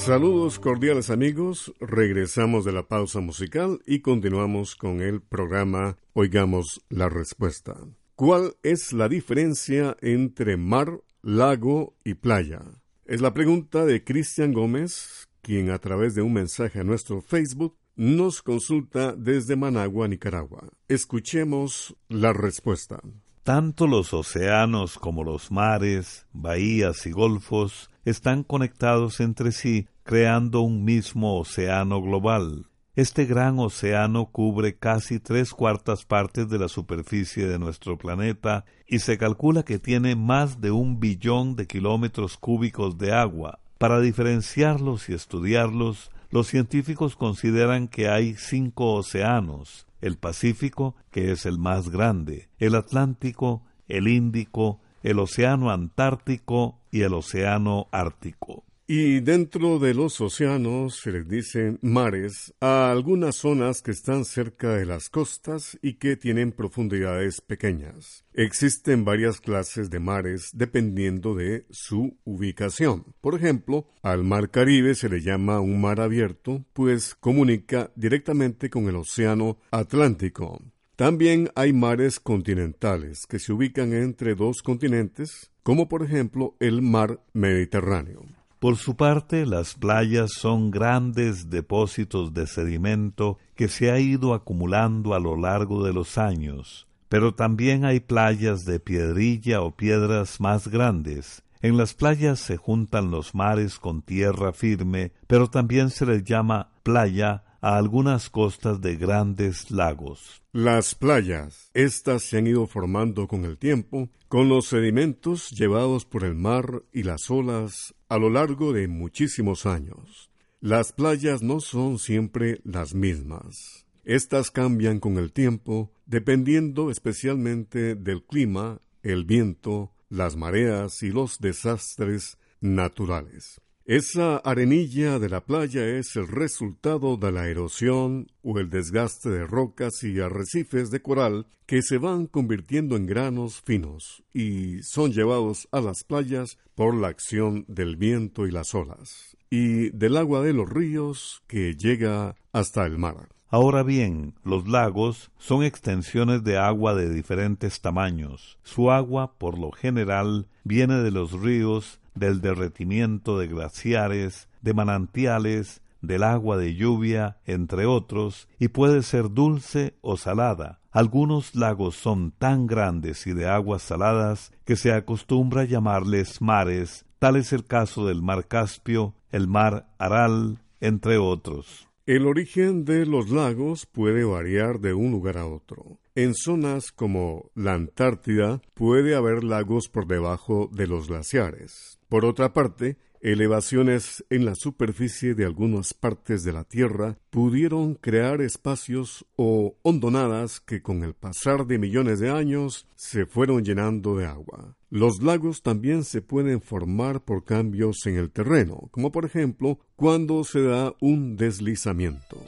Saludos 0.09 0.59
cordiales 0.59 1.11
amigos, 1.11 1.75
regresamos 1.81 2.65
de 2.65 2.73
la 2.73 2.89
pausa 2.89 3.21
musical 3.21 3.83
y 3.85 4.01
continuamos 4.01 4.75
con 4.75 5.03
el 5.03 5.21
programa 5.21 5.99
Oigamos 6.15 6.81
la 6.89 7.11
Respuesta. 7.11 7.77
¿Cuál 8.15 8.55
es 8.63 8.95
la 8.95 9.11
diferencia 9.11 9.99
entre 10.01 10.57
mar, 10.57 11.03
lago 11.21 11.95
y 12.05 12.15
playa? 12.15 12.63
Es 13.05 13.21
la 13.21 13.35
pregunta 13.35 13.85
de 13.85 14.03
Cristian 14.03 14.55
Gómez, 14.55 15.29
quien 15.43 15.71
a 15.71 15.79
través 15.79 16.15
de 16.15 16.23
un 16.23 16.33
mensaje 16.33 16.81
a 16.81 16.85
nuestro 16.85 17.21
Facebook 17.21 17.77
nos 17.95 18.41
consulta 18.41 19.13
desde 19.13 19.57
Managua, 19.57 20.09
Nicaragua. 20.09 20.71
Escuchemos 20.89 21.95
la 22.09 22.33
respuesta. 22.33 23.03
Tanto 23.43 23.87
los 23.87 24.15
océanos 24.15 24.99
como 24.99 25.25
los 25.25 25.51
mares, 25.51 26.27
bahías 26.33 27.07
y 27.07 27.13
golfos 27.13 27.91
están 28.05 28.43
conectados 28.43 29.21
entre 29.21 29.53
sí, 29.53 29.87
creando 30.09 30.63
un 30.63 30.85
mismo 30.85 31.39
océano 31.39 32.01
global. 32.01 32.65
Este 32.97 33.27
gran 33.27 33.59
océano 33.59 34.31
cubre 34.33 34.75
casi 34.75 35.21
tres 35.21 35.53
cuartas 35.53 36.07
partes 36.07 36.49
de 36.49 36.59
la 36.59 36.69
superficie 36.69 37.47
de 37.47 37.59
nuestro 37.59 37.99
planeta 37.99 38.65
y 38.87 39.01
se 39.01 39.19
calcula 39.19 39.65
que 39.65 39.79
tiene 39.79 40.17
más 40.17 40.63
de 40.63 40.71
un 40.71 40.99
billón 40.99 41.57
de 41.57 41.67
kilómetros 41.67 42.39
cúbicos 42.39 42.97
de 42.97 43.13
agua. 43.13 43.59
Para 43.77 44.01
diferenciarlos 44.01 45.11
y 45.11 45.13
estudiarlos, 45.13 46.11
los 46.31 46.47
científicos 46.47 47.15
consideran 47.15 47.87
que 47.87 48.09
hay 48.09 48.35
cinco 48.37 48.95
océanos, 48.95 49.87
el 50.01 50.17
Pacífico, 50.17 50.97
que 51.11 51.33
es 51.33 51.45
el 51.45 51.59
más 51.59 51.91
grande, 51.91 52.49
el 52.59 52.77
Atlántico, 52.77 53.63
el 53.89 54.09
Índico, 54.09 54.81
el 55.03 55.19
Océano 55.19 55.71
Antártico 55.71 56.79
y 56.91 57.03
el 57.03 57.13
Océano 57.13 57.89
Ártico. 57.93 58.65
Y 58.91 59.21
dentro 59.21 59.79
de 59.79 59.93
los 59.93 60.19
océanos 60.19 61.01
se 61.01 61.13
les 61.13 61.29
dicen 61.29 61.79
mares 61.83 62.55
a 62.59 62.91
algunas 62.91 63.37
zonas 63.37 63.83
que 63.83 63.91
están 63.91 64.25
cerca 64.25 64.77
de 64.77 64.87
las 64.87 65.11
costas 65.11 65.79
y 65.83 65.97
que 65.97 66.17
tienen 66.17 66.53
profundidades 66.53 67.43
pequeñas. 67.43 68.25
Existen 68.33 69.05
varias 69.05 69.43
clases 69.43 69.91
de 69.91 70.01
mares 70.01 70.53
dependiendo 70.55 71.35
de 71.35 71.67
su 71.69 72.17
ubicación. 72.25 73.05
Por 73.21 73.35
ejemplo, 73.35 73.87
al 74.01 74.25
mar 74.25 74.51
Caribe 74.51 74.95
se 74.95 75.11
le 75.11 75.21
llama 75.21 75.61
un 75.61 75.83
mar 75.83 76.01
abierto, 76.01 76.65
pues 76.73 77.15
comunica 77.15 77.91
directamente 77.95 78.71
con 78.71 78.89
el 78.89 78.97
océano 78.97 79.59
Atlántico. 79.71 80.63
También 80.97 81.51
hay 81.57 81.75
mares 81.75 82.21
continentales 82.21 83.27
que 83.27 83.39
se 83.39 83.53
ubican 83.53 83.93
entre 83.93 84.35
dos 84.35 84.63
continentes, 84.63 85.51
como 85.63 85.91
por 85.91 86.03
ejemplo 86.03 86.57
el 86.59 86.81
mar 86.81 87.23
Mediterráneo. 87.35 88.38
Por 88.59 88.77
su 88.77 88.97
parte, 88.97 89.47
las 89.47 89.75
playas 89.75 90.33
son 90.33 90.73
grandes 90.73 91.49
depósitos 91.49 92.35
de 92.35 92.49
sedimento 92.49 93.39
que 93.55 93.69
se 93.69 93.93
ha 93.93 94.01
ido 94.01 94.35
acumulando 94.35 95.15
a 95.15 95.21
lo 95.21 95.37
largo 95.37 95.85
de 95.85 95.93
los 95.93 96.19
años, 96.19 96.89
pero 97.09 97.35
también 97.35 97.85
hay 97.85 98.01
playas 98.01 98.65
de 98.65 98.81
piedrilla 98.81 99.61
o 99.61 99.77
piedras 99.77 100.41
más 100.41 100.67
grandes. 100.67 101.45
En 101.61 101.77
las 101.77 101.95
playas 101.95 102.41
se 102.41 102.57
juntan 102.57 103.13
los 103.13 103.33
mares 103.33 103.79
con 103.79 104.03
tierra 104.03 104.53
firme, 104.53 105.13
pero 105.29 105.49
también 105.49 105.91
se 105.91 106.07
les 106.07 106.25
llama 106.25 106.71
playa 106.83 107.45
a 107.61 107.77
algunas 107.77 108.31
costas 108.31 108.81
de 108.81 108.97
grandes 108.97 109.71
lagos. 109.71 110.43
Las 110.53 110.95
playas, 110.95 111.71
estas 111.75 112.23
se 112.23 112.39
han 112.39 112.47
ido 112.47 112.67
formando 112.67 113.29
con 113.29 113.45
el 113.45 113.59
tiempo, 113.59 114.09
con 114.29 114.49
los 114.49 114.67
sedimentos 114.67 115.51
llevados 115.51 116.05
por 116.05 116.25
el 116.25 116.35
mar 116.35 116.83
y 116.93 117.03
las 117.03 117.31
olas 117.31 117.95
a 118.09 118.19
lo 118.19 118.31
largo 118.31 118.73
de 118.73 118.89
muchísimos 118.89 119.67
años. 119.67 120.31
Las 120.61 120.93
playas 120.93 121.43
no 121.43 121.61
son 121.61 121.99
siempre 121.99 122.61
las 122.65 122.95
mismas. 122.95 123.87
Estas 124.05 124.51
cambian 124.51 125.01
con 125.01 125.19
el 125.19 125.33
tiempo, 125.33 125.93
dependiendo 126.07 126.91
especialmente 126.91 127.95
del 127.95 128.25
clima, 128.25 128.81
el 129.03 129.25
viento, 129.25 129.93
las 130.09 130.37
mareas 130.37 131.03
y 131.03 131.11
los 131.11 131.39
desastres 131.39 132.39
naturales. 132.61 133.61
Esa 133.89 134.37
arenilla 134.37 135.19
de 135.19 135.31
la 135.31 135.41
playa 135.41 135.83
es 135.87 136.15
el 136.17 136.29
resultado 136.29 137.17
de 137.17 137.33
la 137.33 137.49
erosión 137.49 138.31
o 138.43 138.59
el 138.59 138.69
desgaste 138.69 139.31
de 139.31 139.47
rocas 139.47 140.05
y 140.05 140.21
arrecifes 140.21 140.91
de 140.91 141.01
coral 141.01 141.47
que 141.65 141.81
se 141.81 141.97
van 141.97 142.27
convirtiendo 142.27 142.97
en 142.97 143.07
granos 143.07 143.63
finos 143.63 144.23
y 144.35 144.83
son 144.83 145.13
llevados 145.13 145.69
a 145.73 145.81
las 145.81 146.05
playas 146.05 146.59
por 146.75 146.95
la 146.95 147.09
acción 147.09 147.65
del 147.67 147.97
viento 147.97 148.47
y 148.47 148.51
las 148.51 148.75
olas 148.75 149.39
y 149.49 149.89
del 149.89 150.19
agua 150.19 150.43
de 150.43 150.53
los 150.53 150.69
ríos 150.69 151.43
que 151.47 151.75
llega 151.75 152.37
hasta 152.53 152.85
el 152.85 152.99
mar. 152.99 153.31
Ahora 153.49 153.83
bien, 153.83 154.35
los 154.45 154.69
lagos 154.69 155.31
son 155.39 155.65
extensiones 155.65 156.45
de 156.45 156.59
agua 156.59 156.95
de 156.95 157.09
diferentes 157.09 157.81
tamaños. 157.81 158.59
Su 158.63 158.91
agua, 158.91 159.39
por 159.39 159.59
lo 159.59 159.73
general, 159.73 160.49
viene 160.65 160.97
de 160.97 161.11
los 161.11 161.33
ríos 161.33 161.99
del 162.19 162.41
derretimiento 162.41 163.39
de 163.39 163.49
glaciares, 163.49 164.49
de 164.63 164.75
manantiales, 164.75 165.83
del 166.01 166.23
agua 166.23 166.57
de 166.57 166.75
lluvia, 166.75 167.39
entre 167.45 167.87
otros, 167.87 168.49
y 168.59 168.69
puede 168.69 169.03
ser 169.03 169.31
dulce 169.31 169.95
o 170.01 170.17
salada. 170.17 170.81
Algunos 170.91 171.55
lagos 171.55 171.97
son 171.97 172.33
tan 172.33 172.67
grandes 172.67 173.27
y 173.27 173.33
de 173.33 173.47
aguas 173.47 173.83
saladas 173.83 174.53
que 174.65 174.77
se 174.77 174.93
acostumbra 174.93 175.65
llamarles 175.65 176.41
mares, 176.41 177.05
tal 177.19 177.37
es 177.37 177.53
el 177.53 177.65
caso 177.65 178.07
del 178.07 178.23
mar 178.23 178.47
Caspio, 178.47 179.15
el 179.31 179.49
mar 179.49 179.89
Aral, 179.99 180.59
entre 180.81 181.19
otros. 181.19 181.89
El 182.07 182.27
origen 182.27 182.87
de 182.87 183.05
los 183.05 183.29
lagos 183.29 183.85
puede 183.85 184.25
variar 184.25 184.81
de 184.81 184.95
un 184.95 185.11
lugar 185.11 185.37
a 185.37 185.47
otro. 185.47 185.99
En 186.15 186.35
zonas 186.35 186.91
como 186.91 187.51
la 187.55 187.75
Antártida 187.75 188.63
puede 188.73 189.15
haber 189.15 189.45
lagos 189.45 189.91
por 189.91 190.07
debajo 190.07 190.71
de 190.73 190.87
los 190.87 191.09
glaciares. 191.09 191.98
Por 192.09 192.25
otra 192.25 192.55
parte, 192.55 192.97
elevaciones 193.21 194.25
en 194.31 194.47
la 194.47 194.55
superficie 194.55 195.35
de 195.35 195.45
algunas 195.45 195.93
partes 195.93 196.43
de 196.43 196.53
la 196.53 196.65
Tierra 196.65 197.19
pudieron 197.29 197.95
crear 197.95 198.41
espacios 198.41 199.27
o 199.37 199.77
hondonadas 199.83 200.61
que 200.61 200.81
con 200.81 201.03
el 201.03 201.13
pasar 201.13 201.67
de 201.67 201.79
millones 201.79 202.19
de 202.19 202.31
años 202.31 202.87
se 202.97 203.27
fueron 203.27 203.63
llenando 203.63 204.17
de 204.17 204.25
agua. 204.25 204.77
Los 204.89 205.23
lagos 205.23 205.63
también 205.63 206.03
se 206.03 206.23
pueden 206.23 206.63
formar 206.63 207.23
por 207.23 207.45
cambios 207.45 208.07
en 208.07 208.17
el 208.17 208.31
terreno, 208.31 208.89
como 208.91 209.13
por 209.13 209.27
ejemplo 209.27 209.79
cuando 209.95 210.45
se 210.45 210.63
da 210.63 210.95
un 211.01 211.37
deslizamiento. 211.37 212.43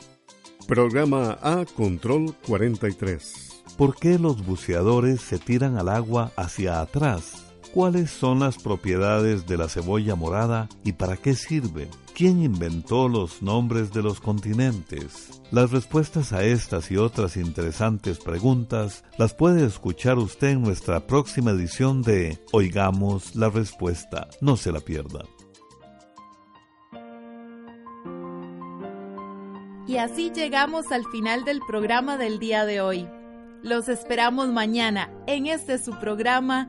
Programa 0.66 1.38
A 1.42 1.66
Control 1.76 2.34
43. 2.46 3.62
¿Por 3.76 3.96
qué 3.96 4.18
los 4.18 4.46
buceadores 4.46 5.20
se 5.20 5.38
tiran 5.38 5.76
al 5.76 5.90
agua 5.90 6.32
hacia 6.36 6.80
atrás? 6.80 7.49
¿Cuáles 7.72 8.11
son 8.11 8.40
las 8.40 8.59
propiedades 8.59 9.46
de 9.46 9.56
la 9.56 9.68
cebolla 9.68 10.16
morada 10.16 10.68
y 10.83 10.92
para 10.92 11.16
qué 11.16 11.35
sirve? 11.35 11.88
¿Quién 12.16 12.42
inventó 12.42 13.09
los 13.09 13.42
nombres 13.42 13.92
de 13.92 14.02
los 14.02 14.20
continentes? 14.20 15.40
Las 15.52 15.70
respuestas 15.70 16.33
a 16.33 16.42
estas 16.42 16.90
y 16.90 16.96
otras 16.96 17.37
interesantes 17.37 18.18
preguntas 18.18 19.04
las 19.18 19.35
puede 19.35 19.64
escuchar 19.64 20.18
usted 20.18 20.48
en 20.48 20.62
nuestra 20.62 21.06
próxima 21.06 21.52
edición 21.52 22.02
de 22.02 22.38
Oigamos 22.50 23.37
la 23.37 23.50
Respuesta. 23.50 24.28
No 24.40 24.56
se 24.56 24.72
la 24.72 24.80
pierda. 24.80 25.20
Y 29.87 29.96
así 29.96 30.33
llegamos 30.35 30.90
al 30.90 31.04
final 31.06 31.44
del 31.44 31.61
programa 31.61 32.16
del 32.16 32.40
día 32.40 32.64
de 32.64 32.80
hoy. 32.80 33.09
Los 33.62 33.88
esperamos 33.88 34.48
mañana 34.48 35.11
en 35.26 35.46
este 35.46 35.78
su 35.78 35.92
programa 36.00 36.68